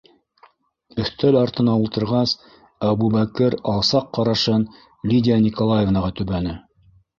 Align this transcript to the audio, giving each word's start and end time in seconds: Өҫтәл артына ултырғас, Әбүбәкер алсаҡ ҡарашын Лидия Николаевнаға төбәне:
Өҫтәл 1.03 1.35
артына 1.41 1.75
ултырғас, 1.81 2.33
Әбүбәкер 2.93 3.57
алсаҡ 3.75 4.09
ҡарашын 4.19 4.67
Лидия 5.15 5.41
Николаевнаға 5.47 6.13
төбәне: 6.23 6.59